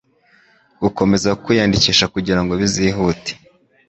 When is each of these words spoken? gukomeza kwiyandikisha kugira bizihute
gukomeza 0.81 1.29
kwiyandikisha 1.43 2.05
kugira 2.13 2.39
bizihute 2.59 3.31